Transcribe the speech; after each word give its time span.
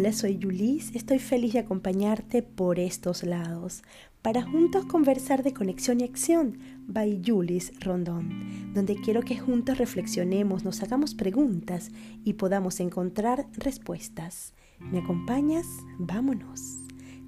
Hola, 0.00 0.14
soy 0.14 0.38
Yulis. 0.38 0.96
Estoy 0.96 1.18
feliz 1.18 1.52
de 1.52 1.58
acompañarte 1.58 2.42
por 2.42 2.78
estos 2.78 3.22
lados 3.22 3.82
para 4.22 4.40
juntos 4.40 4.86
conversar 4.86 5.42
de 5.42 5.52
conexión 5.52 6.00
y 6.00 6.04
acción 6.04 6.58
by 6.86 7.20
Yulis 7.20 7.70
Rondón, 7.80 8.72
donde 8.72 8.94
quiero 8.96 9.20
que 9.20 9.38
juntos 9.38 9.76
reflexionemos, 9.76 10.64
nos 10.64 10.82
hagamos 10.82 11.14
preguntas 11.14 11.90
y 12.24 12.32
podamos 12.32 12.80
encontrar 12.80 13.46
respuestas. 13.52 14.54
¿Me 14.78 15.00
acompañas? 15.00 15.66
Vámonos. 15.98 16.78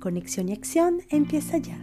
Conexión 0.01 0.49
y 0.49 0.55
acción 0.55 1.03
empieza 1.11 1.59
ya. 1.59 1.79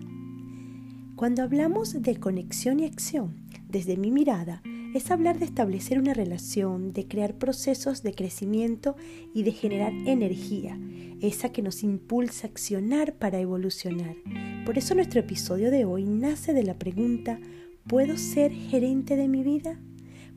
Cuando 1.16 1.44
hablamos 1.44 2.02
de 2.02 2.20
conexión 2.20 2.80
y 2.80 2.86
acción, 2.86 3.36
desde 3.68 3.96
mi 3.96 4.10
mirada, 4.10 4.64
es 4.94 5.12
hablar 5.12 5.40
de 5.40 5.46
establecer 5.46 6.00
una 6.00 6.14
relación, 6.14 6.94
de 6.94 7.08
crear 7.08 7.38
procesos 7.38 8.02
de 8.02 8.14
crecimiento 8.14 8.96
y 9.34 9.44
de 9.44 9.52
generar 9.52 9.94
energía, 10.06 10.80
esa 11.22 11.52
que 11.52 11.62
nos 11.62 11.84
impulsa 11.84 12.48
a 12.48 12.50
accionar 12.50 13.16
para 13.16 13.40
evolucionar. 13.40 14.16
Por 14.66 14.78
eso 14.78 14.96
nuestro 14.96 15.20
episodio 15.20 15.72
de 15.72 15.86
hoy 15.86 16.06
nace 16.06 16.54
de 16.54 16.64
la 16.64 16.78
pregunta, 16.78 17.40
¿puedo 17.88 18.18
ser 18.18 18.52
gerente 18.52 19.16
de 19.16 19.28
mi 19.28 19.44
vida? 19.44 19.80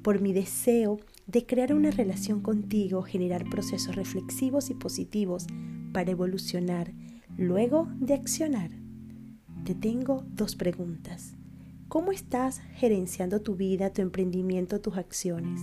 Por 0.02 0.20
mi 0.20 0.32
deseo 0.32 0.98
de 1.26 1.46
crear 1.46 1.72
una 1.72 1.90
relación 1.90 2.40
contigo, 2.40 3.02
generar 3.02 3.48
procesos 3.48 3.94
reflexivos 3.94 4.70
y 4.70 4.74
positivos 4.74 5.46
para 5.92 6.10
evolucionar, 6.10 6.92
luego 7.36 7.88
de 8.00 8.14
accionar. 8.14 8.70
Te 9.64 9.74
tengo 9.74 10.24
dos 10.34 10.56
preguntas. 10.56 11.34
¿Cómo 11.92 12.10
estás 12.10 12.62
gerenciando 12.76 13.42
tu 13.42 13.54
vida, 13.54 13.92
tu 13.92 14.00
emprendimiento, 14.00 14.80
tus 14.80 14.96
acciones? 14.96 15.60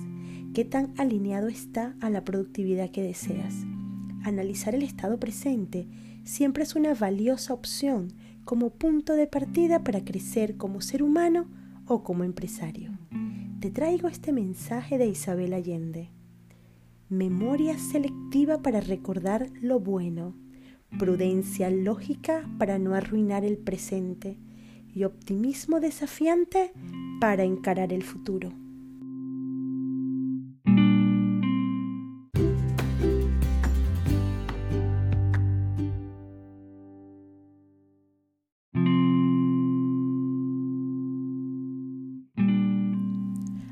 ¿Qué 0.53 0.63
tan 0.63 0.94
alineado 0.99 1.47
está 1.47 1.95
a 2.02 2.11
la 2.11 2.23
productividad 2.23 2.91
que 2.91 3.02
deseas? 3.02 3.55
Analizar 4.23 4.75
el 4.75 4.83
estado 4.83 5.19
presente 5.19 5.88
siempre 6.25 6.61
es 6.61 6.75
una 6.75 6.94
valiosa 6.94 7.52
opción 7.52 8.13
como 8.45 8.69
punto 8.69 9.16
de 9.16 9.25
partida 9.25 9.83
para 9.83 10.05
crecer 10.05 10.55
como 10.55 10.81
ser 10.81 11.02
humano 11.02 11.47
o 11.88 12.03
como 12.03 12.23
empresario. 12.23 12.91
Te 13.59 13.72
traigo 13.72 14.07
este 14.07 14.31
mensaje 14.31 15.00
de 15.00 15.07
Isabel 15.07 15.52
Allende. 15.52 16.11
Memoria 17.09 17.75
selectiva 17.80 18.61
para 18.61 18.81
recordar 18.81 19.50
lo 19.63 19.80
bueno, 19.80 20.35
prudencia 21.00 21.72
lógica 21.72 22.47
para 22.59 22.77
no 22.77 22.94
arruinar 22.94 23.45
el 23.45 23.57
presente, 23.57 24.38
optimismo 25.03 25.80
desafiante 25.80 26.72
para 27.19 27.44
encarar 27.44 27.94
el 27.94 28.03
futuro. 28.03 28.53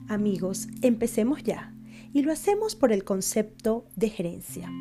Amigos, 0.08 0.68
empecemos 0.82 1.44
ya. 1.44 1.74
Y 2.14 2.22
lo 2.22 2.32
hacemos 2.32 2.76
por 2.76 2.92
el 2.92 3.04
concepto 3.04 3.86
de 3.96 4.10
gerencia. 4.10 4.72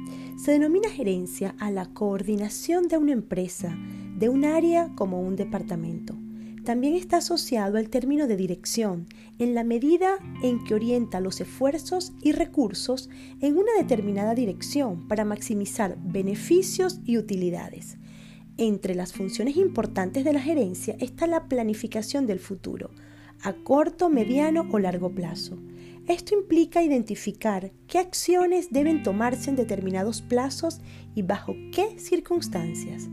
Se 0.42 0.52
denomina 0.52 0.88
gerencia 0.88 1.54
a 1.58 1.70
la 1.70 1.86
coordinación 1.92 2.88
de 2.88 2.96
una 2.96 3.12
empresa, 3.12 3.76
de 4.16 4.28
un 4.28 4.44
área 4.44 4.94
como 4.94 5.20
un 5.20 5.36
departamento 5.36 6.14
también 6.66 6.96
está 6.96 7.18
asociado 7.18 7.78
al 7.78 7.88
término 7.88 8.26
de 8.26 8.36
dirección, 8.36 9.06
en 9.38 9.54
la 9.54 9.62
medida 9.62 10.18
en 10.42 10.64
que 10.64 10.74
orienta 10.74 11.20
los 11.20 11.40
esfuerzos 11.40 12.12
y 12.22 12.32
recursos 12.32 13.08
en 13.40 13.56
una 13.56 13.72
determinada 13.78 14.34
dirección 14.34 15.06
para 15.06 15.24
maximizar 15.24 15.96
beneficios 16.02 16.98
y 17.04 17.18
utilidades. 17.18 17.98
Entre 18.58 18.96
las 18.96 19.12
funciones 19.12 19.56
importantes 19.56 20.24
de 20.24 20.32
la 20.32 20.40
gerencia 20.40 20.96
está 20.98 21.28
la 21.28 21.44
planificación 21.44 22.26
del 22.26 22.40
futuro, 22.40 22.90
a 23.42 23.52
corto, 23.52 24.08
mediano 24.08 24.68
o 24.72 24.80
largo 24.80 25.14
plazo. 25.14 25.56
Esto 26.08 26.34
implica 26.34 26.82
identificar 26.82 27.70
qué 27.86 27.98
acciones 27.98 28.72
deben 28.72 29.04
tomarse 29.04 29.50
en 29.50 29.56
determinados 29.56 30.20
plazos 30.20 30.80
y 31.14 31.22
bajo 31.22 31.54
qué 31.72 31.96
circunstancias. 32.00 33.08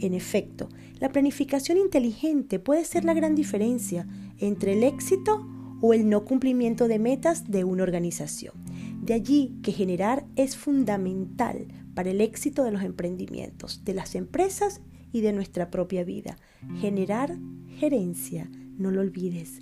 En 0.00 0.14
efecto, 0.14 0.68
la 1.04 1.12
planificación 1.12 1.76
inteligente 1.76 2.58
puede 2.58 2.82
ser 2.86 3.04
la 3.04 3.12
gran 3.12 3.34
diferencia 3.34 4.06
entre 4.38 4.72
el 4.72 4.82
éxito 4.82 5.46
o 5.82 5.92
el 5.92 6.08
no 6.08 6.24
cumplimiento 6.24 6.88
de 6.88 6.98
metas 6.98 7.50
de 7.50 7.62
una 7.62 7.82
organización. 7.82 8.54
De 9.02 9.12
allí 9.12 9.54
que 9.62 9.70
generar 9.70 10.24
es 10.34 10.56
fundamental 10.56 11.66
para 11.94 12.08
el 12.08 12.22
éxito 12.22 12.64
de 12.64 12.70
los 12.70 12.82
emprendimientos, 12.82 13.84
de 13.84 13.92
las 13.92 14.14
empresas 14.14 14.80
y 15.12 15.20
de 15.20 15.34
nuestra 15.34 15.70
propia 15.70 16.04
vida. 16.04 16.38
Generar 16.80 17.36
gerencia, 17.78 18.50
no 18.78 18.90
lo 18.90 19.02
olvides. 19.02 19.60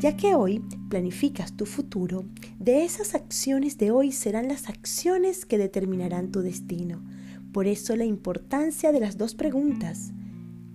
Ya 0.00 0.16
que 0.16 0.34
hoy 0.34 0.62
planificas 0.88 1.54
tu 1.54 1.66
futuro, 1.66 2.24
de 2.58 2.84
esas 2.84 3.14
acciones 3.14 3.76
de 3.76 3.90
hoy 3.90 4.10
serán 4.10 4.48
las 4.48 4.70
acciones 4.70 5.44
que 5.44 5.58
determinarán 5.58 6.32
tu 6.32 6.40
destino. 6.40 7.04
Por 7.52 7.66
eso 7.66 7.94
la 7.94 8.06
importancia 8.06 8.90
de 8.90 9.00
las 9.00 9.18
dos 9.18 9.34
preguntas. 9.34 10.14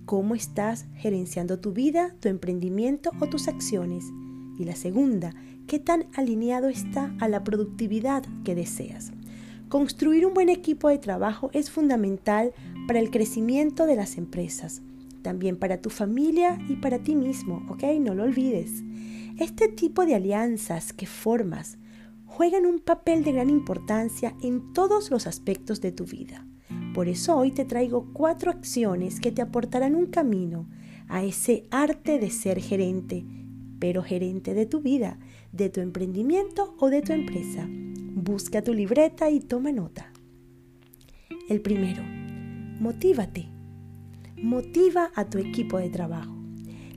¿Cómo 0.08 0.34
estás 0.34 0.86
gerenciando 0.96 1.58
tu 1.58 1.74
vida, 1.74 2.14
tu 2.20 2.30
emprendimiento 2.30 3.10
o 3.20 3.26
tus 3.26 3.46
acciones? 3.46 4.06
Y 4.58 4.64
la 4.64 4.74
segunda, 4.74 5.34
¿qué 5.66 5.78
tan 5.78 6.06
alineado 6.14 6.70
está 6.70 7.14
a 7.20 7.28
la 7.28 7.44
productividad 7.44 8.24
que 8.42 8.54
deseas? 8.54 9.12
Construir 9.68 10.24
un 10.24 10.32
buen 10.32 10.48
equipo 10.48 10.88
de 10.88 10.96
trabajo 10.96 11.50
es 11.52 11.70
fundamental 11.70 12.54
para 12.86 13.00
el 13.00 13.10
crecimiento 13.10 13.84
de 13.84 13.96
las 13.96 14.16
empresas, 14.16 14.80
también 15.20 15.58
para 15.58 15.82
tu 15.82 15.90
familia 15.90 16.58
y 16.70 16.76
para 16.76 17.00
ti 17.00 17.14
mismo, 17.14 17.66
¿ok? 17.68 17.84
No 18.00 18.14
lo 18.14 18.22
olvides. 18.22 18.82
Este 19.38 19.68
tipo 19.68 20.06
de 20.06 20.14
alianzas 20.14 20.94
que 20.94 21.04
formas 21.04 21.76
juegan 22.24 22.64
un 22.64 22.78
papel 22.78 23.24
de 23.24 23.32
gran 23.32 23.50
importancia 23.50 24.34
en 24.40 24.72
todos 24.72 25.10
los 25.10 25.26
aspectos 25.26 25.82
de 25.82 25.92
tu 25.92 26.06
vida. 26.06 26.47
Por 26.94 27.08
eso 27.08 27.36
hoy 27.36 27.50
te 27.50 27.64
traigo 27.64 28.12
cuatro 28.12 28.50
acciones 28.50 29.20
que 29.20 29.30
te 29.30 29.42
aportarán 29.42 29.94
un 29.94 30.06
camino 30.06 30.68
a 31.08 31.24
ese 31.24 31.66
arte 31.70 32.18
de 32.18 32.30
ser 32.30 32.60
gerente, 32.60 33.24
pero 33.78 34.02
gerente 34.02 34.54
de 34.54 34.66
tu 34.66 34.80
vida, 34.80 35.18
de 35.52 35.70
tu 35.70 35.80
emprendimiento 35.80 36.74
o 36.78 36.90
de 36.90 37.02
tu 37.02 37.12
empresa. 37.12 37.66
Busca 37.68 38.62
tu 38.62 38.74
libreta 38.74 39.30
y 39.30 39.40
toma 39.40 39.72
nota. 39.72 40.12
El 41.48 41.60
primero, 41.60 42.02
motívate. 42.80 43.48
Motiva 44.36 45.10
a 45.14 45.24
tu 45.24 45.38
equipo 45.38 45.78
de 45.78 45.90
trabajo. 45.90 46.34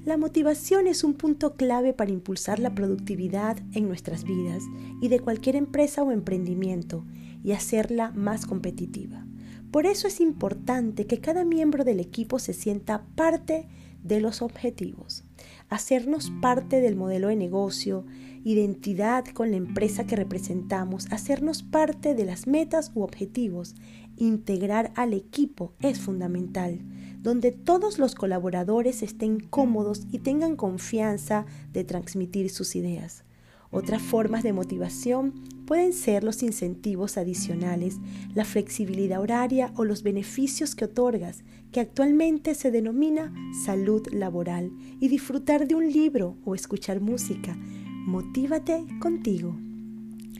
La 0.03 0.17
motivación 0.17 0.87
es 0.87 1.03
un 1.03 1.13
punto 1.13 1.55
clave 1.55 1.93
para 1.93 2.11
impulsar 2.11 2.59
la 2.59 2.73
productividad 2.73 3.57
en 3.73 3.87
nuestras 3.87 4.23
vidas 4.23 4.63
y 4.99 5.09
de 5.09 5.19
cualquier 5.19 5.55
empresa 5.55 6.01
o 6.01 6.11
emprendimiento 6.11 7.05
y 7.43 7.51
hacerla 7.51 8.11
más 8.11 8.45
competitiva. 8.47 9.25
Por 9.71 9.85
eso 9.85 10.07
es 10.07 10.19
importante 10.19 11.07
que 11.07 11.19
cada 11.19 11.45
miembro 11.45 11.85
del 11.85 12.01
equipo 12.01 12.39
se 12.39 12.53
sienta 12.53 13.05
parte 13.15 13.67
de 14.03 14.19
los 14.19 14.41
objetivos, 14.41 15.23
hacernos 15.69 16.31
parte 16.41 16.81
del 16.81 16.97
modelo 16.97 17.29
de 17.29 17.37
negocio, 17.37 18.05
identidad 18.43 19.23
con 19.27 19.51
la 19.51 19.57
empresa 19.57 20.05
que 20.05 20.17
representamos, 20.17 21.07
hacernos 21.11 21.63
parte 21.63 22.15
de 22.15 22.25
las 22.25 22.47
metas 22.47 22.91
u 22.95 23.03
objetivos, 23.03 23.75
integrar 24.17 24.91
al 24.95 25.13
equipo 25.13 25.73
es 25.79 25.99
fundamental, 25.99 26.79
donde 27.21 27.51
todos 27.51 27.97
los 27.97 28.15
colaboradores 28.15 29.03
estén 29.03 29.39
cómodos 29.39 30.05
y 30.11 30.19
tengan 30.19 30.57
confianza 30.57 31.45
de 31.71 31.83
transmitir 31.83 32.49
sus 32.49 32.75
ideas. 32.75 33.23
Otras 33.71 34.01
formas 34.01 34.43
de 34.43 34.51
motivación 34.51 35.33
pueden 35.65 35.93
ser 35.93 36.25
los 36.25 36.43
incentivos 36.43 37.17
adicionales, 37.17 37.99
la 38.35 38.43
flexibilidad 38.43 39.21
horaria 39.21 39.71
o 39.77 39.85
los 39.85 40.03
beneficios 40.03 40.75
que 40.75 40.85
otorgas, 40.85 41.45
que 41.71 41.79
actualmente 41.79 42.53
se 42.53 42.69
denomina 42.69 43.33
salud 43.63 44.05
laboral, 44.11 44.71
y 44.99 45.07
disfrutar 45.07 45.67
de 45.67 45.75
un 45.75 45.89
libro 45.89 46.35
o 46.43 46.53
escuchar 46.53 46.99
música. 46.99 47.55
Motívate 47.55 48.85
contigo. 48.99 49.57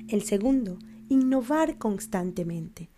El 0.09 0.23
segundo, 0.23 0.77
innovar 1.07 1.77
constantemente. 1.77 2.89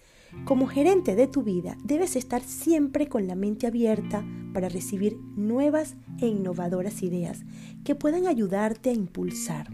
Como 0.46 0.68
gerente 0.68 1.16
de 1.16 1.28
tu 1.28 1.42
vida, 1.42 1.78
debes 1.84 2.18
estar 2.18 2.42
siempre 2.42 3.08
con 3.08 3.28
la 3.28 3.36
mente 3.36 3.66
abierta 3.66 4.26
para 4.54 4.68
recibir 4.68 5.18
nuevas 5.36 5.96
e 6.20 6.28
innovadoras 6.28 7.02
ideas 7.02 7.44
que 7.86 7.96
puedan 7.96 8.28
ayudarte 8.28 8.90
a 8.90 8.94
impulsar, 8.94 9.70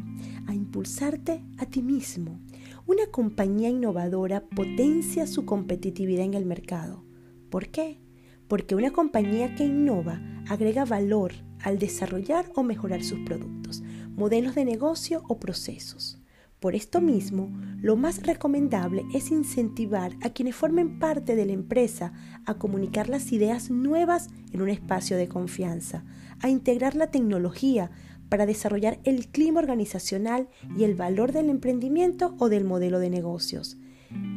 a 0.48 0.54
impulsarte 0.54 1.44
a 1.58 1.66
ti 1.66 1.82
mismo. 1.82 2.40
Una 2.86 3.08
compañía 3.08 3.70
innovadora 3.70 4.46
potencia 4.46 5.28
su 5.28 5.46
competitividad 5.46 6.26
en 6.26 6.36
el 6.36 6.46
mercado. 6.46 7.04
¿Por 7.50 7.70
qué? 7.70 8.00
Porque 8.48 8.76
una 8.76 8.92
compañía 8.92 9.56
que 9.56 9.66
innova 9.66 10.22
agrega 10.48 10.86
valor 10.86 11.34
al 11.62 11.78
desarrollar 11.78 12.52
o 12.56 12.64
mejorar 12.64 13.04
sus 13.04 13.20
productos, 13.20 13.84
modelos 14.16 14.56
de 14.56 14.66
negocio 14.66 15.24
o 15.28 15.40
procesos. 15.40 16.19
Por 16.60 16.76
esto 16.76 17.00
mismo, 17.00 17.50
lo 17.82 17.96
más 17.96 18.24
recomendable 18.24 19.06
es 19.14 19.32
incentivar 19.32 20.12
a 20.22 20.32
quienes 20.32 20.56
formen 20.56 21.00
parte 21.00 21.38
de 21.38 21.46
la 21.46 21.54
empresa 21.54 22.12
a 22.46 22.56
comunicar 22.56 23.08
las 23.08 23.32
ideas 23.32 23.72
nuevas 23.72 24.28
en 24.52 24.62
un 24.62 24.68
espacio 24.68 25.16
de 25.16 25.30
confianza, 25.30 26.04
a 26.42 26.50
integrar 26.50 26.96
la 26.96 27.12
tecnología 27.12 27.92
para 28.28 28.46
desarrollar 28.46 29.00
el 29.06 29.28
clima 29.28 29.62
organizacional 29.62 30.50
y 30.78 30.84
el 30.84 30.96
valor 30.96 31.32
del 31.32 31.50
emprendimiento 31.50 32.36
o 32.40 32.50
del 32.50 32.66
modelo 32.66 33.00
de 33.00 33.10
negocios. 33.10 33.78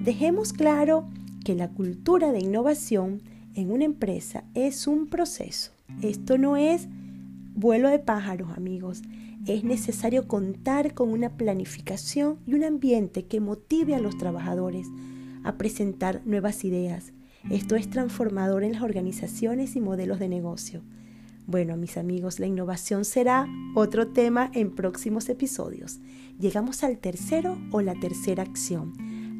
Dejemos 0.04 0.52
claro 0.52 1.08
que 1.44 1.56
la 1.56 1.70
cultura 1.70 2.30
de 2.30 2.38
innovación 2.38 3.22
en 3.54 3.72
una 3.72 3.84
empresa 3.84 4.44
es 4.54 4.86
un 4.86 5.08
proceso. 5.08 5.72
Esto 6.02 6.38
no 6.38 6.56
es 6.56 6.86
vuelo 7.54 7.88
de 7.88 7.98
pájaros, 7.98 8.56
amigos 8.56 9.02
es 9.46 9.64
necesario 9.64 10.28
contar 10.28 10.94
con 10.94 11.10
una 11.10 11.36
planificación 11.36 12.38
y 12.46 12.54
un 12.54 12.64
ambiente 12.64 13.24
que 13.24 13.40
motive 13.40 13.94
a 13.94 14.00
los 14.00 14.16
trabajadores 14.16 14.86
a 15.42 15.56
presentar 15.58 16.22
nuevas 16.24 16.64
ideas. 16.64 17.12
Esto 17.50 17.74
es 17.74 17.90
transformador 17.90 18.62
en 18.62 18.72
las 18.72 18.82
organizaciones 18.82 19.74
y 19.74 19.80
modelos 19.80 20.20
de 20.20 20.28
negocio. 20.28 20.82
Bueno, 21.46 21.76
mis 21.76 21.96
amigos, 21.96 22.38
la 22.38 22.46
innovación 22.46 23.04
será 23.04 23.48
otro 23.74 24.08
tema 24.08 24.50
en 24.54 24.70
próximos 24.70 25.28
episodios. 25.28 25.98
Llegamos 26.38 26.84
al 26.84 26.98
tercero 26.98 27.58
o 27.72 27.80
la 27.80 27.98
tercera 27.98 28.44
acción. 28.44 28.92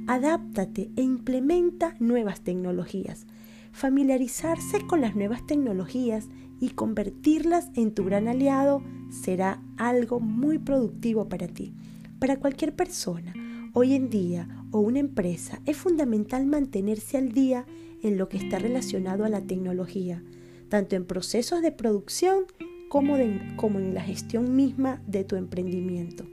Adáptate 0.08 0.90
e 0.96 1.02
implementa 1.02 1.94
nuevas 2.00 2.40
tecnologías. 2.40 3.26
Familiarizarse 3.70 4.84
con 4.88 5.00
las 5.00 5.14
nuevas 5.14 5.46
tecnologías 5.46 6.28
y 6.62 6.70
convertirlas 6.70 7.70
en 7.74 7.92
tu 7.92 8.04
gran 8.04 8.28
aliado 8.28 8.84
será 9.10 9.60
algo 9.78 10.20
muy 10.20 10.58
productivo 10.58 11.28
para 11.28 11.48
ti. 11.48 11.74
Para 12.20 12.38
cualquier 12.38 12.72
persona, 12.72 13.34
hoy 13.72 13.94
en 13.94 14.10
día 14.10 14.64
o 14.70 14.78
una 14.78 15.00
empresa, 15.00 15.60
es 15.66 15.76
fundamental 15.76 16.46
mantenerse 16.46 17.18
al 17.18 17.32
día 17.32 17.66
en 18.00 18.16
lo 18.16 18.28
que 18.28 18.36
está 18.36 18.60
relacionado 18.60 19.24
a 19.24 19.28
la 19.28 19.40
tecnología, 19.40 20.22
tanto 20.68 20.94
en 20.94 21.04
procesos 21.04 21.62
de 21.62 21.72
producción 21.72 22.44
como, 22.88 23.16
en 23.16 23.92
la 23.92 24.02
gestión 24.02 24.54
misma 24.54 25.02
de 25.08 25.24
tu 25.24 25.34
emprendimiento. 25.34 26.26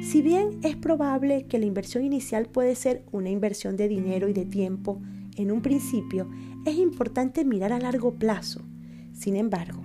Si 0.00 0.22
bien 0.22 0.60
es 0.62 0.76
probable 0.76 1.46
que 1.48 1.58
la 1.58 1.66
inversión 1.66 2.04
inicial 2.04 2.46
puede 2.46 2.76
ser 2.76 3.02
una 3.10 3.30
inversión 3.30 3.76
de 3.76 3.88
dinero 3.88 4.28
y 4.28 4.32
de 4.32 4.44
tiempo 4.44 5.02
en 5.34 5.50
un 5.50 5.60
principio, 5.60 6.30
es 6.66 6.76
importante 6.76 7.44
mirar 7.44 7.72
a 7.72 7.80
largo 7.80 8.12
plazo 8.12 8.62
sin 9.22 9.36
embargo, 9.36 9.80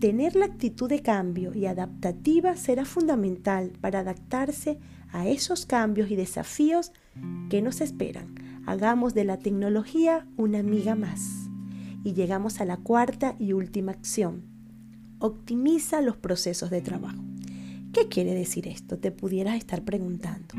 tener 0.00 0.34
la 0.34 0.46
actitud 0.46 0.88
de 0.88 1.00
cambio 1.00 1.54
y 1.54 1.66
adaptativa 1.66 2.56
será 2.56 2.84
fundamental 2.84 3.70
para 3.80 4.00
adaptarse 4.00 4.80
a 5.12 5.28
esos 5.28 5.64
cambios 5.64 6.10
y 6.10 6.16
desafíos 6.16 6.90
que 7.50 7.62
nos 7.62 7.80
esperan. 7.80 8.34
Hagamos 8.66 9.14
de 9.14 9.22
la 9.22 9.38
tecnología 9.38 10.26
una 10.36 10.58
amiga 10.58 10.96
más. 10.96 11.48
Y 12.02 12.14
llegamos 12.14 12.60
a 12.60 12.64
la 12.64 12.78
cuarta 12.78 13.36
y 13.38 13.52
última 13.52 13.92
acción. 13.92 14.42
Optimiza 15.20 16.00
los 16.00 16.16
procesos 16.16 16.68
de 16.70 16.80
trabajo. 16.80 17.22
¿Qué 17.92 18.08
quiere 18.08 18.34
decir 18.34 18.66
esto? 18.66 18.98
Te 18.98 19.12
pudieras 19.12 19.56
estar 19.56 19.84
preguntando. 19.84 20.56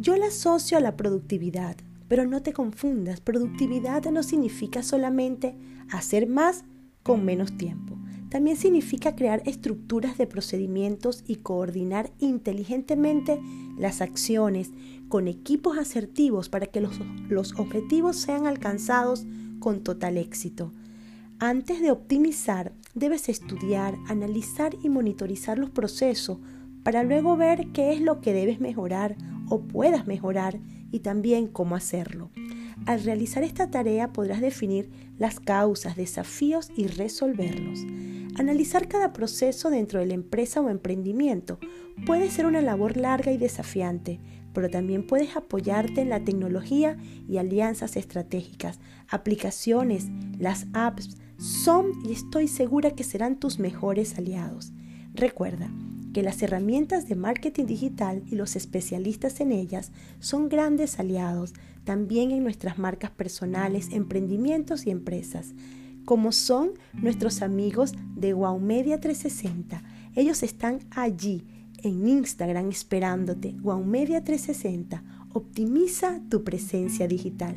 Yo 0.00 0.16
la 0.16 0.26
asocio 0.26 0.78
a 0.78 0.80
la 0.80 0.96
productividad, 0.96 1.76
pero 2.08 2.26
no 2.26 2.42
te 2.42 2.52
confundas. 2.52 3.20
Productividad 3.20 4.04
no 4.10 4.24
significa 4.24 4.82
solamente 4.82 5.54
hacer 5.92 6.26
más 6.26 6.64
con 7.06 7.24
menos 7.24 7.56
tiempo. 7.56 7.96
También 8.30 8.56
significa 8.56 9.14
crear 9.14 9.40
estructuras 9.46 10.18
de 10.18 10.26
procedimientos 10.26 11.22
y 11.24 11.36
coordinar 11.36 12.10
inteligentemente 12.18 13.40
las 13.78 14.00
acciones 14.00 14.72
con 15.08 15.28
equipos 15.28 15.78
asertivos 15.78 16.48
para 16.48 16.66
que 16.66 16.80
los, 16.80 16.98
los, 17.28 17.52
objetivos 17.60 18.16
sean 18.16 18.48
alcanzados 18.48 19.24
con 19.60 19.84
total 19.84 20.16
éxito. 20.16 20.72
Antes 21.38 21.80
de 21.80 21.92
optimizar, 21.92 22.72
debes 22.96 23.28
estudiar, 23.28 23.94
analizar 24.08 24.74
y 24.82 24.88
monitorizar 24.88 25.58
los 25.58 25.70
procesos 25.70 26.38
para 26.82 27.04
luego 27.04 27.36
ver 27.36 27.68
qué 27.72 27.92
es 27.92 28.00
lo 28.00 28.20
que 28.20 28.32
debes 28.32 28.58
mejorar 28.58 29.16
o 29.48 29.60
puedas 29.60 30.08
mejorar 30.08 30.58
y 30.90 31.00
también 31.00 31.46
cómo 31.46 31.76
hacerlo. 31.76 32.30
Al 32.84 33.02
realizar 33.02 33.42
esta 33.42 33.70
tarea 33.70 34.12
podrás 34.12 34.40
definir 34.40 34.90
las 35.18 35.40
causas, 35.40 35.96
desafíos 35.96 36.70
y 36.76 36.86
resolverlos. 36.86 37.80
Analizar 38.38 38.88
cada 38.88 39.12
proceso 39.12 39.70
dentro 39.70 40.00
de 40.00 40.06
la 40.06 40.14
empresa 40.14 40.60
o 40.60 40.68
emprendimiento 40.68 41.58
puede 42.04 42.30
ser 42.30 42.46
una 42.46 42.60
labor 42.60 42.96
larga 42.96 43.32
y 43.32 43.38
desafiante, 43.38 44.20
pero 44.52 44.68
también 44.68 45.06
puedes 45.06 45.36
apoyarte 45.36 46.02
en 46.02 46.10
la 46.10 46.24
tecnología 46.24 46.96
y 47.28 47.38
alianzas 47.38 47.96
estratégicas. 47.96 48.78
Aplicaciones, 49.08 50.06
las 50.38 50.66
apps 50.72 51.16
son 51.38 51.92
y 52.04 52.12
estoy 52.12 52.48
segura 52.48 52.90
que 52.90 53.04
serán 53.04 53.38
tus 53.38 53.58
mejores 53.58 54.18
aliados. 54.18 54.72
Recuerda, 55.14 55.70
que 56.16 56.22
las 56.22 56.42
herramientas 56.42 57.08
de 57.08 57.14
marketing 57.14 57.66
digital 57.66 58.22
y 58.26 58.36
los 58.36 58.56
especialistas 58.56 59.38
en 59.40 59.52
ellas 59.52 59.92
son 60.18 60.48
grandes 60.48 60.98
aliados 60.98 61.52
también 61.86 62.32
en 62.32 62.42
nuestras 62.42 62.78
marcas 62.78 63.12
personales, 63.12 63.90
emprendimientos 63.92 64.86
y 64.86 64.90
empresas, 64.90 65.54
como 66.04 66.32
son 66.32 66.72
nuestros 66.92 67.42
amigos 67.42 67.94
de 68.16 68.34
Wow 68.34 68.58
Media 68.58 69.00
360. 69.00 69.82
Ellos 70.16 70.42
están 70.42 70.80
allí 70.90 71.44
en 71.82 72.08
Instagram 72.08 72.68
esperándote. 72.70 73.54
Wow 73.62 73.84
Media 73.84 74.24
360. 74.24 75.02
Optimiza 75.32 76.20
tu 76.28 76.42
presencia 76.42 77.06
digital. 77.06 77.56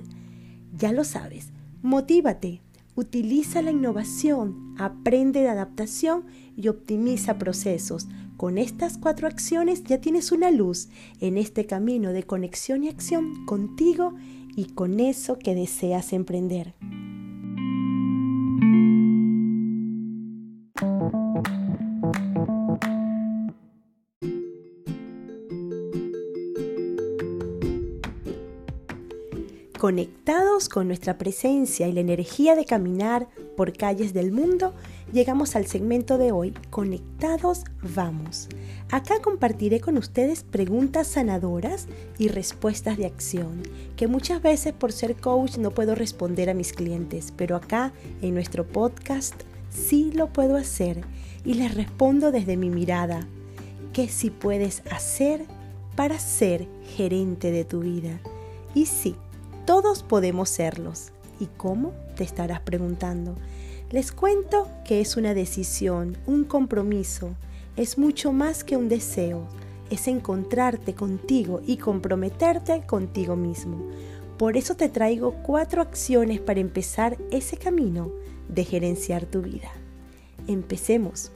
Ya 0.77 0.91
lo 0.91 1.03
sabes, 1.03 1.51
motívate, 1.81 2.61
utiliza 2.93 3.63
la 3.63 3.71
innovación, 3.71 4.75
aprende 4.77 5.41
de 5.41 5.49
adaptación 5.49 6.25
y 6.55 6.67
optimiza 6.67 7.39
procesos. 7.39 8.07
Con 8.39 8.57
estas 8.57 8.97
cuatro 8.97 9.27
acciones 9.27 9.83
ya 9.83 10.00
tienes 10.00 10.31
una 10.31 10.50
luz 10.50 10.88
en 11.19 11.38
este 11.38 11.65
camino 11.65 12.13
de 12.13 12.24
conexión 12.24 12.86
y 12.86 12.88
acción 12.88 13.45
contigo 13.45 14.13
y 14.56 14.68
con 14.68 15.01
eso 15.01 15.38
que 15.38 15.56
deseas 15.56 16.13
emprender. 16.13 16.74
Conectados 29.78 30.69
con 30.69 30.87
nuestra 30.87 31.18
presencia 31.18 31.90
y 31.90 31.92
la 31.92 31.99
energía 31.99 32.56
de 32.56 32.63
caminar 32.63 33.28
por 33.57 33.73
calles 33.73 34.13
del 34.13 34.31
mundo, 34.31 34.73
llegamos 35.11 35.56
al 35.56 35.66
segmento 35.66 36.18
de 36.18 36.31
hoy, 36.31 36.54
Conectados 36.69 37.63
Vamos. 37.95 38.47
Acá 38.92 39.21
compartiré 39.21 39.80
con 39.80 39.97
ustedes 39.97 40.44
preguntas 40.44 41.07
sanadoras 41.07 41.87
y 42.18 42.28
respuestas 42.28 42.97
de 42.97 43.06
acción, 43.06 43.63
que 43.95 44.07
muchas 44.07 44.42
veces 44.42 44.73
por 44.73 44.92
ser 44.92 45.16
coach 45.16 45.57
no 45.57 45.71
puedo 45.71 45.95
responder 45.95 46.49
a 46.49 46.54
mis 46.54 46.73
clientes, 46.73 47.33
pero 47.35 47.56
acá 47.56 47.92
en 48.21 48.33
nuestro 48.33 48.66
podcast 48.66 49.35
sí 49.69 50.11
lo 50.13 50.28
puedo 50.28 50.56
hacer 50.56 51.01
y 51.45 51.56
les 51.56 51.73
respondo 51.73 52.31
desde 52.31 52.57
mi 52.57 52.69
mirada. 52.69 53.28
¿Qué 53.94 54.07
si 54.07 54.30
puedes 54.30 54.83
hacer 54.92 55.45
para 55.95 56.19
ser 56.19 56.68
gerente 56.95 57.51
de 57.51 57.66
tu 57.66 57.81
vida? 57.81 58.19
Y 58.75 58.85
sí, 58.85 59.16
todos 59.66 60.04
podemos 60.04 60.49
serlos. 60.49 61.11
¿Y 61.39 61.47
cómo? 61.57 61.94
Te 62.16 62.23
estarás 62.23 62.59
preguntando. 62.59 63.35
Les 63.91 64.11
cuento 64.11 64.69
que 64.85 65.01
es 65.01 65.17
una 65.17 65.33
decisión, 65.33 66.15
un 66.27 66.43
compromiso. 66.43 67.35
Es 67.75 67.97
mucho 67.97 68.31
más 68.31 68.63
que 68.63 68.77
un 68.77 68.87
deseo. 68.87 69.47
Es 69.89 70.07
encontrarte 70.07 70.93
contigo 70.93 71.61
y 71.65 71.77
comprometerte 71.77 72.83
contigo 72.85 73.35
mismo. 73.35 73.83
Por 74.37 74.57
eso 74.57 74.75
te 74.75 74.89
traigo 74.89 75.33
cuatro 75.41 75.81
acciones 75.81 76.39
para 76.39 76.59
empezar 76.59 77.17
ese 77.31 77.57
camino 77.57 78.11
de 78.47 78.63
gerenciar 78.63 79.25
tu 79.25 79.41
vida. 79.41 79.71
Empecemos. 80.47 81.31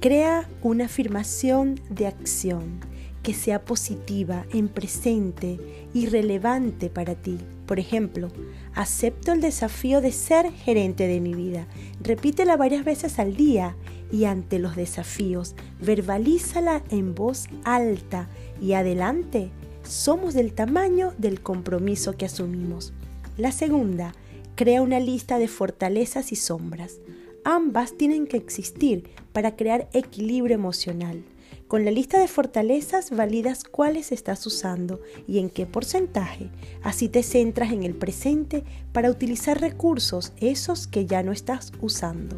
Crea 0.00 0.46
una 0.60 0.84
afirmación 0.84 1.80
de 1.88 2.06
acción 2.06 2.80
que 3.22 3.32
sea 3.32 3.64
positiva, 3.64 4.44
en 4.52 4.68
presente 4.68 5.58
y 5.94 6.06
relevante 6.06 6.90
para 6.90 7.14
ti. 7.14 7.38
Por 7.66 7.78
ejemplo, 7.80 8.28
acepto 8.74 9.32
el 9.32 9.40
desafío 9.40 10.00
de 10.00 10.12
ser 10.12 10.52
gerente 10.52 11.06
de 11.06 11.20
mi 11.20 11.34
vida. 11.34 11.66
Repítela 12.00 12.56
varias 12.56 12.84
veces 12.84 13.18
al 13.18 13.36
día 13.36 13.76
y 14.12 14.26
ante 14.26 14.58
los 14.58 14.76
desafíos, 14.76 15.54
verbalízala 15.80 16.82
en 16.90 17.14
voz 17.14 17.46
alta 17.64 18.28
y 18.60 18.74
adelante. 18.74 19.50
Somos 19.82 20.34
del 20.34 20.52
tamaño 20.52 21.14
del 21.18 21.40
compromiso 21.40 22.16
que 22.16 22.26
asumimos. 22.26 22.92
La 23.36 23.50
segunda, 23.50 24.14
crea 24.54 24.82
una 24.82 25.00
lista 25.00 25.38
de 25.38 25.48
fortalezas 25.48 26.32
y 26.32 26.36
sombras. 26.36 27.00
Ambas 27.44 27.96
tienen 27.96 28.26
que 28.26 28.36
existir 28.36 29.10
para 29.32 29.56
crear 29.56 29.88
equilibrio 29.92 30.54
emocional. 30.54 31.24
Con 31.68 31.86
la 31.86 31.90
lista 31.90 32.20
de 32.20 32.28
fortalezas 32.28 33.10
validas 33.10 33.64
cuáles 33.64 34.12
estás 34.12 34.46
usando 34.46 35.00
y 35.26 35.38
en 35.38 35.48
qué 35.48 35.64
porcentaje. 35.64 36.50
Así 36.82 37.08
te 37.08 37.22
centras 37.22 37.72
en 37.72 37.84
el 37.84 37.94
presente 37.94 38.64
para 38.92 39.10
utilizar 39.10 39.60
recursos, 39.60 40.32
esos 40.36 40.86
que 40.86 41.06
ya 41.06 41.22
no 41.22 41.32
estás 41.32 41.72
usando. 41.80 42.36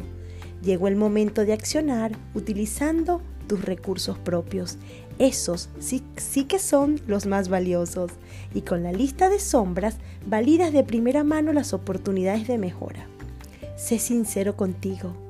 Llegó 0.63 0.87
el 0.87 0.95
momento 0.95 1.45
de 1.45 1.53
accionar 1.53 2.17
utilizando 2.33 3.21
tus 3.47 3.63
recursos 3.63 4.17
propios. 4.17 4.77
Esos 5.19 5.69
sí, 5.79 6.03
sí 6.15 6.45
que 6.45 6.57
son 6.57 7.01
los 7.05 7.25
más 7.25 7.49
valiosos. 7.49 8.11
Y 8.53 8.61
con 8.61 8.81
la 8.81 8.93
lista 8.93 9.29
de 9.29 9.39
sombras, 9.39 9.97
validas 10.25 10.71
de 10.71 10.83
primera 10.83 11.25
mano 11.25 11.51
las 11.51 11.73
oportunidades 11.73 12.47
de 12.47 12.57
mejora. 12.57 13.07
Sé 13.75 13.99
sincero 13.99 14.55
contigo. 14.55 15.26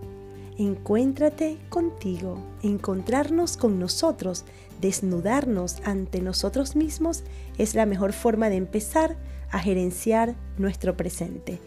Encuéntrate 0.57 1.57
contigo. 1.69 2.43
Encontrarnos 2.63 3.57
con 3.57 3.79
nosotros, 3.79 4.43
desnudarnos 4.81 5.77
ante 5.83 6.19
nosotros 6.19 6.75
mismos 6.75 7.23
es 7.59 7.75
la 7.75 7.85
mejor 7.85 8.11
forma 8.11 8.49
de 8.49 8.55
empezar 8.55 9.17
a 9.51 9.59
gerenciar 9.59 10.35
nuestro 10.57 10.97
presente. 10.97 11.59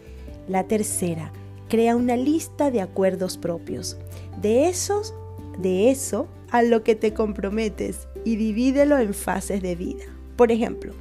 La 0.49 0.67
tercera, 0.67 1.31
crea 1.69 1.95
una 1.95 2.17
lista 2.17 2.69
de 2.69 2.81
acuerdos 2.81 3.37
propios. 3.37 3.95
De 4.41 4.67
esos, 4.67 5.13
de 5.57 5.89
eso 5.89 6.27
a 6.49 6.61
lo 6.61 6.83
que 6.83 6.95
te 6.95 7.13
comprometes 7.13 8.09
y 8.25 8.35
divídelo 8.35 8.97
en 8.97 9.13
fases 9.13 9.61
de 9.61 9.75
vida. 9.75 10.03
Por 10.35 10.51
ejemplo, 10.51 10.93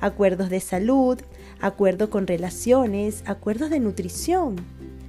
acuerdos 0.00 0.50
de 0.50 0.58
salud, 0.58 1.20
acuerdo 1.60 2.10
con 2.10 2.26
relaciones, 2.26 3.22
acuerdos 3.24 3.70
de 3.70 3.78
nutrición, 3.78 4.56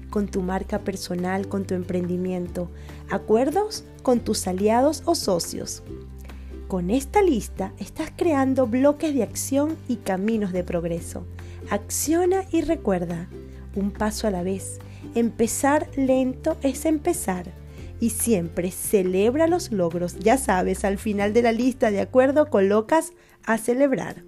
con 0.09 0.27
tu 0.27 0.41
marca 0.41 0.79
personal, 0.79 1.47
con 1.47 1.65
tu 1.65 1.73
emprendimiento, 1.73 2.69
acuerdos 3.09 3.83
con 4.03 4.19
tus 4.19 4.47
aliados 4.47 5.03
o 5.05 5.15
socios. 5.15 5.83
Con 6.67 6.89
esta 6.89 7.21
lista 7.21 7.71
estás 7.77 8.11
creando 8.15 8.67
bloques 8.67 9.13
de 9.13 9.23
acción 9.23 9.77
y 9.87 9.97
caminos 9.97 10.51
de 10.51 10.63
progreso. 10.63 11.25
Acciona 11.69 12.43
y 12.51 12.61
recuerda, 12.61 13.29
un 13.75 13.91
paso 13.91 14.27
a 14.27 14.31
la 14.31 14.43
vez. 14.43 14.79
Empezar 15.15 15.89
lento 15.95 16.57
es 16.61 16.85
empezar. 16.85 17.53
Y 17.99 18.11
siempre 18.11 18.71
celebra 18.71 19.47
los 19.47 19.71
logros. 19.71 20.17
Ya 20.19 20.37
sabes, 20.37 20.83
al 20.83 20.97
final 20.97 21.33
de 21.33 21.41
la 21.41 21.51
lista 21.51 21.89
de 21.89 22.01
acuerdo 22.01 22.49
colocas 22.49 23.13
a 23.45 23.57
celebrar. 23.57 24.23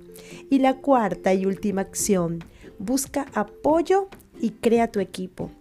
Y 0.49 0.59
la 0.59 0.77
cuarta 0.77 1.33
y 1.33 1.45
última 1.45 1.81
acción, 1.81 2.43
busca 2.79 3.27
apoyo 3.33 4.07
y 4.39 4.51
crea 4.51 4.91
tu 4.91 4.99
equipo. 4.99 5.51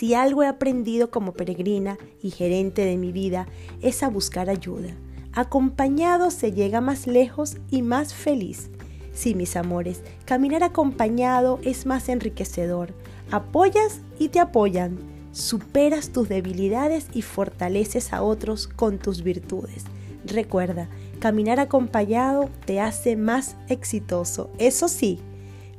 Si 0.00 0.14
algo 0.14 0.42
he 0.42 0.46
aprendido 0.46 1.10
como 1.10 1.34
peregrina 1.34 1.98
y 2.22 2.30
gerente 2.30 2.86
de 2.86 2.96
mi 2.96 3.12
vida 3.12 3.46
es 3.82 4.02
a 4.02 4.08
buscar 4.08 4.48
ayuda. 4.48 4.96
Acompañado 5.34 6.30
se 6.30 6.52
llega 6.52 6.80
más 6.80 7.06
lejos 7.06 7.58
y 7.70 7.82
más 7.82 8.14
feliz. 8.14 8.70
Sí, 9.12 9.34
mis 9.34 9.56
amores, 9.56 10.00
caminar 10.24 10.62
acompañado 10.64 11.60
es 11.64 11.84
más 11.84 12.08
enriquecedor. 12.08 12.94
Apoyas 13.30 14.00
y 14.18 14.30
te 14.30 14.40
apoyan. 14.40 14.98
Superas 15.32 16.08
tus 16.08 16.30
debilidades 16.30 17.08
y 17.12 17.20
fortaleces 17.20 18.14
a 18.14 18.22
otros 18.22 18.68
con 18.68 18.98
tus 18.98 19.22
virtudes. 19.22 19.84
Recuerda, 20.24 20.88
caminar 21.18 21.60
acompañado 21.60 22.48
te 22.64 22.80
hace 22.80 23.16
más 23.16 23.54
exitoso. 23.68 24.48
Eso 24.56 24.88
sí, 24.88 25.20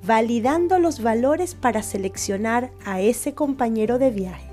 validando 0.04 0.80
los 0.80 1.02
valores 1.02 1.56
para 1.56 1.84
seleccionar 1.84 2.72
a 2.86 3.02
ese 3.02 3.34
compañero 3.34 4.00
de 4.00 4.12
viaje. 4.12 4.50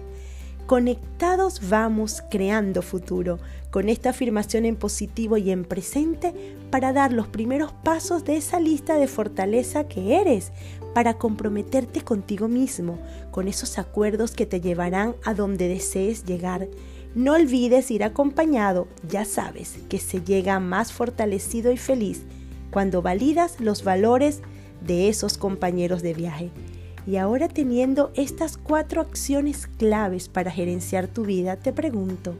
Conectados 0.66 1.70
vamos 1.70 2.22
creando 2.30 2.82
futuro, 2.82 3.38
con 3.70 3.88
esta 3.88 4.10
afirmación 4.10 4.66
en 4.66 4.76
positivo 4.76 5.38
y 5.38 5.50
en 5.50 5.64
presente 5.64 6.34
para 6.70 6.92
dar 6.92 7.12
los 7.12 7.26
primeros 7.26 7.72
pasos 7.72 8.24
de 8.24 8.36
esa 8.36 8.60
lista 8.60 8.98
de 8.98 9.08
fortaleza 9.08 9.88
que 9.88 10.20
eres, 10.20 10.52
para 10.94 11.14
comprometerte 11.14 12.02
contigo 12.02 12.48
mismo, 12.48 12.98
con 13.30 13.48
esos 13.48 13.78
acuerdos 13.78 14.32
que 14.32 14.46
te 14.46 14.60
llevarán 14.60 15.14
a 15.24 15.32
donde 15.32 15.68
desees 15.68 16.24
llegar. 16.24 16.68
No 17.14 17.32
olvides 17.32 17.90
ir 17.90 18.04
acompañado, 18.04 18.88
ya 19.08 19.24
sabes 19.24 19.78
que 19.88 19.98
se 19.98 20.22
llega 20.22 20.60
más 20.60 20.92
fortalecido 20.92 21.72
y 21.72 21.78
feliz 21.78 22.24
cuando 22.70 23.00
validas 23.00 23.60
los 23.60 23.82
valores 23.84 24.42
de 24.80 25.08
esos 25.08 25.38
compañeros 25.38 26.02
de 26.02 26.14
viaje. 26.14 26.50
Y 27.06 27.16
ahora 27.16 27.48
teniendo 27.48 28.10
estas 28.14 28.58
cuatro 28.58 29.00
acciones 29.00 29.66
claves 29.66 30.28
para 30.28 30.50
gerenciar 30.50 31.08
tu 31.08 31.24
vida, 31.24 31.56
te 31.56 31.72
pregunto, 31.72 32.34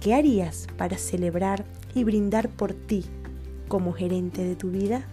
¿qué 0.00 0.14
harías 0.14 0.68
para 0.76 0.98
celebrar 0.98 1.64
y 1.94 2.04
brindar 2.04 2.48
por 2.48 2.74
ti 2.74 3.04
como 3.66 3.92
gerente 3.92 4.44
de 4.44 4.54
tu 4.54 4.70
vida? 4.70 5.06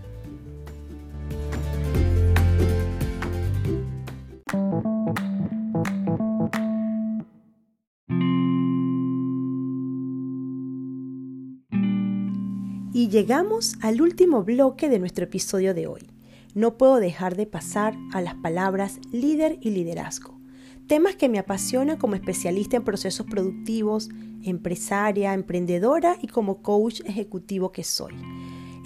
Y 12.93 13.09
llegamos 13.09 13.75
al 13.81 14.00
último 14.00 14.43
bloque 14.43 14.89
de 14.89 15.00
nuestro 15.00 15.25
episodio 15.25 15.74
de 15.74 15.88
hoy 15.88 16.14
no 16.55 16.77
puedo 16.77 16.95
dejar 16.95 17.35
de 17.35 17.45
pasar 17.45 17.95
a 18.13 18.21
las 18.21 18.33
palabras 18.35 19.00
líder 19.12 19.59
y 19.62 19.71
liderazgo, 19.71 20.39
temas 20.88 21.15
que 21.15 21.29
me 21.29 21.38
apasionan 21.38 21.97
como 21.97 22.15
especialista 22.15 22.77
en 22.77 22.83
procesos 22.83 23.27
productivos, 23.27 24.09
empresaria, 24.41 25.33
emprendedora 25.33 26.17
y 26.21 26.27
como 26.27 26.62
coach 26.62 27.01
ejecutivo 27.05 27.71
que 27.71 27.83
soy. 27.83 28.13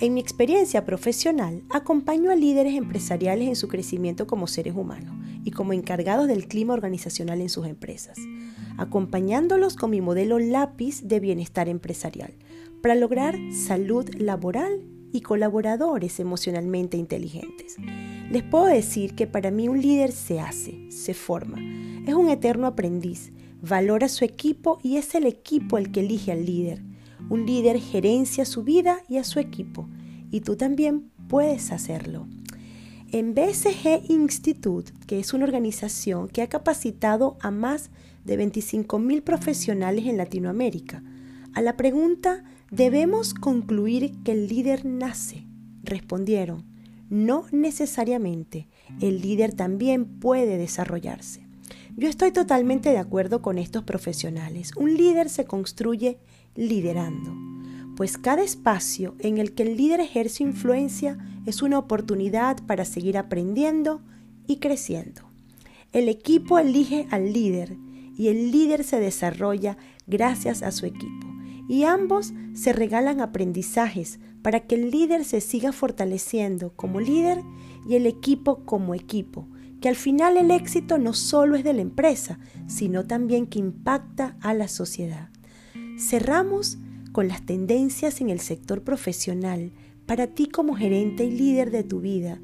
En 0.01 0.13
mi 0.13 0.19
experiencia 0.19 0.85
profesional, 0.85 1.61
acompaño 1.69 2.31
a 2.31 2.35
líderes 2.35 2.73
empresariales 2.75 3.47
en 3.49 3.55
su 3.55 3.67
crecimiento 3.67 4.27
como 4.27 4.47
seres 4.47 4.73
humanos 4.75 5.13
y 5.43 5.51
como 5.51 5.73
encargados 5.73 6.27
del 6.27 6.47
clima 6.47 6.73
organizacional 6.73 7.41
en 7.41 7.49
sus 7.49 7.67
empresas, 7.67 8.17
acompañándolos 8.77 9.75
con 9.75 9.91
mi 9.91 10.01
modelo 10.01 10.39
lápiz 10.39 11.01
de 11.03 11.19
bienestar 11.19 11.69
empresarial 11.69 12.33
para 12.81 12.95
lograr 12.95 13.37
salud 13.51 14.09
laboral 14.15 14.81
y 15.11 15.21
colaboradores 15.21 16.19
emocionalmente 16.19 16.97
inteligentes. 16.97 17.77
Les 18.31 18.43
puedo 18.43 18.65
decir 18.65 19.15
que 19.15 19.27
para 19.27 19.51
mí 19.51 19.67
un 19.67 19.81
líder 19.81 20.11
se 20.11 20.39
hace, 20.39 20.91
se 20.91 21.13
forma, 21.13 21.57
es 22.05 22.13
un 22.13 22.29
eterno 22.29 22.67
aprendiz, 22.67 23.31
valora 23.61 24.07
su 24.07 24.25
equipo 24.25 24.79
y 24.83 24.97
es 24.97 25.15
el 25.15 25.25
equipo 25.25 25.77
el 25.77 25.91
que 25.91 26.01
elige 26.01 26.31
al 26.31 26.45
líder. 26.45 26.83
Un 27.29 27.45
líder 27.45 27.79
gerencia 27.79 28.45
su 28.45 28.63
vida 28.63 29.01
y 29.07 29.17
a 29.17 29.23
su 29.23 29.39
equipo 29.39 29.87
y 30.31 30.41
tú 30.41 30.55
también 30.55 31.11
puedes 31.27 31.71
hacerlo. 31.71 32.27
En 33.11 33.33
BSG 33.33 34.09
Institute, 34.09 34.91
que 35.07 35.19
es 35.19 35.33
una 35.33 35.45
organización 35.45 36.27
que 36.27 36.43
ha 36.43 36.47
capacitado 36.47 37.37
a 37.41 37.49
más 37.49 37.89
de 38.23 38.37
25.000 38.37 39.23
profesionales 39.23 40.05
en 40.05 40.17
Latinoamérica, 40.17 41.03
a 41.53 41.61
la 41.61 41.75
pregunta 41.75 42.43
Debemos 42.71 43.33
concluir 43.33 44.13
que 44.23 44.31
el 44.31 44.47
líder 44.47 44.85
nace. 44.85 45.43
Respondieron, 45.81 46.65
no 47.09 47.45
necesariamente. 47.51 48.67
El 49.01 49.21
líder 49.21 49.53
también 49.53 50.05
puede 50.05 50.57
desarrollarse. 50.57 51.41
Yo 51.97 52.07
estoy 52.07 52.31
totalmente 52.31 52.89
de 52.91 52.99
acuerdo 52.99 53.41
con 53.41 53.57
estos 53.57 53.83
profesionales. 53.83 54.71
Un 54.77 54.95
líder 54.95 55.29
se 55.29 55.45
construye 55.45 56.19
liderando, 56.55 57.35
pues 57.97 58.19
cada 58.19 58.43
espacio 58.43 59.15
en 59.17 59.39
el 59.39 59.55
que 59.55 59.63
el 59.63 59.75
líder 59.75 59.99
ejerce 59.99 60.43
influencia 60.43 61.17
es 61.47 61.63
una 61.63 61.79
oportunidad 61.79 62.63
para 62.67 62.85
seguir 62.85 63.17
aprendiendo 63.17 64.01
y 64.45 64.57
creciendo. 64.57 65.23
El 65.91 66.07
equipo 66.07 66.59
elige 66.59 67.07
al 67.09 67.33
líder 67.33 67.75
y 68.15 68.27
el 68.27 68.51
líder 68.51 68.83
se 68.83 68.99
desarrolla 68.99 69.77
gracias 70.05 70.61
a 70.61 70.71
su 70.71 70.85
equipo 70.85 71.38
y 71.69 71.83
ambos 71.83 72.33
se 72.53 72.73
regalan 72.73 73.21
aprendizajes 73.21 74.19
para 74.41 74.61
que 74.61 74.73
el 74.75 74.89
líder 74.89 75.23
se 75.23 75.39
siga 75.39 75.71
fortaleciendo 75.71 76.73
como 76.75 76.99
líder 76.99 77.43
y 77.87 77.95
el 77.95 78.07
equipo 78.07 78.65
como 78.65 78.95
equipo, 78.95 79.47
que 79.79 79.87
al 79.87 79.95
final 79.95 80.35
el 80.35 80.49
éxito 80.49 80.97
no 80.97 81.13
solo 81.13 81.55
es 81.55 81.63
de 81.63 81.73
la 81.73 81.81
empresa, 81.81 82.39
sino 82.67 83.05
también 83.05 83.45
que 83.45 83.59
impacta 83.59 84.35
a 84.41 84.55
la 84.55 84.67
sociedad. 84.67 85.29
Cerramos 85.97 86.79
con 87.11 87.27
las 87.27 87.45
tendencias 87.45 88.19
en 88.19 88.31
el 88.31 88.39
sector 88.39 88.83
profesional 88.83 89.71
para 90.07 90.25
ti 90.25 90.47
como 90.47 90.75
gerente 90.75 91.23
y 91.25 91.31
líder 91.31 91.69
de 91.69 91.83
tu 91.83 92.01
vida, 92.01 92.39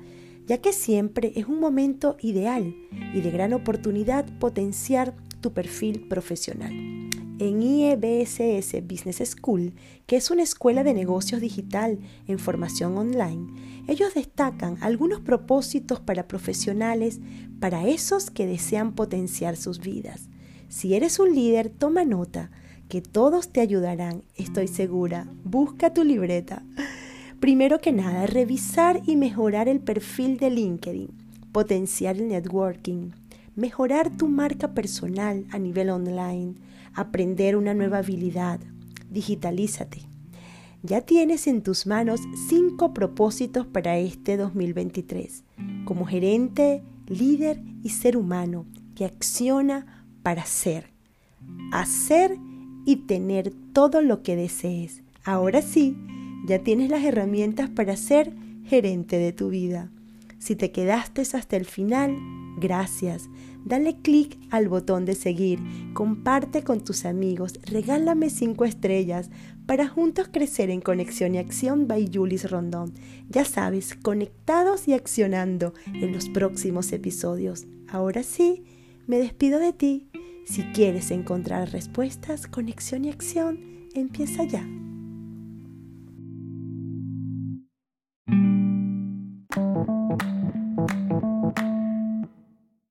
ya 0.46 0.60
que 0.60 0.72
siempre 0.72 1.34
es 1.36 1.48
un 1.48 1.60
momento 1.60 2.16
ideal 2.22 2.76
y 3.16 3.22
de 3.22 3.32
gran 3.32 3.54
oportunidad 3.54 4.26
potenciar 4.38 5.16
tu 5.42 5.52
perfil 5.52 6.08
profesional 6.08 7.05
en 7.40 7.62
IEBSS 7.62 8.84
Business 8.88 9.30
School, 9.30 9.74
que 10.06 10.16
es 10.16 10.32
una 10.32 10.44
escuela 10.44 10.84
de 10.84 10.94
negocios 10.94 11.42
digital 11.42 12.00
en 12.28 12.40
formación 12.40 12.98
online, 12.98 13.48
ellos 13.88 14.14
destacan 14.14 14.78
algunos 14.82 15.20
propósitos 15.22 16.00
para 16.00 16.28
profesionales, 16.28 17.20
para 17.60 17.88
esos 17.88 18.32
que 18.32 18.48
desean 18.48 18.94
potenciar 18.94 19.58
sus 19.58 19.80
vidas. 19.80 20.30
Si 20.70 20.96
eres 20.96 21.20
un 21.20 21.36
líder, 21.36 21.70
toma 21.70 22.06
nota. 22.06 22.52
que 22.90 23.02
todos 23.02 23.50
te 23.50 23.62
ayudarán, 23.62 24.22
estoy 24.36 24.68
segura. 24.68 25.28
Busca 25.44 25.92
tu 25.92 26.04
libreta. 26.04 26.64
Primero 27.40 27.82
que 27.82 27.92
nada, 27.92 28.28
revisar 28.28 29.02
y 29.08 29.16
mejorar 29.16 29.68
el 29.68 29.80
perfil 29.80 30.38
de 30.38 30.52
LinkedIn, 30.52 31.10
potenciar 31.52 32.18
el 32.18 32.28
networking, 32.28 33.12
mejorar 33.56 34.16
tu 34.16 34.28
marca 34.28 34.74
personal 34.74 35.46
a 35.52 35.60
nivel 35.60 35.90
online, 35.90 36.56
aprender 36.94 37.56
una 37.56 37.74
nueva 37.74 38.00
habilidad, 38.00 38.60
digitalízate. 39.10 40.02
Ya 40.84 41.02
tienes 41.02 41.48
en 41.48 41.64
tus 41.64 41.88
manos 41.88 42.22
cinco 42.48 42.94
propósitos 42.94 43.66
para 43.66 43.98
este 43.98 44.38
2023, 44.38 45.44
como 45.86 46.06
gerente, 46.06 46.84
líder 47.08 47.62
y 47.82 47.90
ser 47.90 48.18
humano 48.18 48.66
que 48.94 49.06
acciona 49.06 50.06
para 50.22 50.46
ser, 50.46 50.92
hacer 51.72 52.38
y 52.86 52.98
tener 53.08 53.54
todo 53.74 54.02
lo 54.02 54.22
que 54.22 54.36
desees. 54.36 55.02
Ahora 55.24 55.62
sí, 55.62 55.98
ya 56.46 56.60
tienes 56.60 56.92
las 56.92 57.04
herramientas 57.04 57.70
para 57.70 57.98
ser 57.98 58.34
gerente 58.64 59.18
de 59.18 59.34
tu 59.34 59.50
vida. 59.50 59.90
Si 60.46 60.56
te 60.56 60.72
quedaste 60.72 61.24
hasta 61.24 61.58
el 61.58 61.66
final, 61.66 62.16
gracias. 62.60 63.32
Dale 63.66 64.00
clic 64.04 64.38
al 64.52 64.70
botón 64.70 65.04
de 65.04 65.16
seguir, 65.16 65.60
comparte 65.96 66.64
con 66.64 66.84
tus 66.84 67.06
amigos, 67.06 67.60
regálame 67.64 68.30
5 68.30 68.64
estrellas 68.66 69.32
para 69.66 69.88
juntos 69.88 70.30
crecer 70.32 70.70
en 70.70 70.82
Conexión 70.82 71.34
y 71.34 71.40
Acción 71.40 71.88
by 71.88 72.12
Julis 72.14 72.52
Rondón. 72.52 72.94
Ya 73.28 73.44
sabes, 73.44 73.96
conectados 73.96 74.88
y 74.88 74.94
accionando 74.94 75.74
en 75.88 76.14
los 76.14 76.30
próximos 76.30 76.92
episodios. 76.92 77.66
Ahora 77.90 78.22
sí, 78.22 78.66
me 79.08 79.18
despido 79.18 79.58
de 79.58 79.74
ti. 79.74 80.10
Si 80.46 80.62
quieres 80.62 81.10
encontrar 81.10 81.72
respuestas, 81.72 82.46
conexión 82.46 83.06
y 83.06 83.10
acción, 83.10 83.88
empieza 83.96 84.44
ya. 84.44 84.64